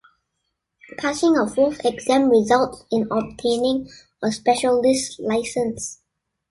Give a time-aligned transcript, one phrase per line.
[0.97, 3.87] Passing a fourth exam results in obtaining
[4.23, 6.01] a 'specialist' license.